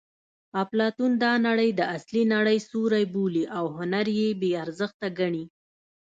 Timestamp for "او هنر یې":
3.57-4.27